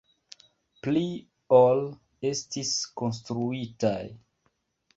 Pli 0.85 1.03
ol 1.59 1.83
estis 2.31 2.73
konstruitaj. 3.03 4.03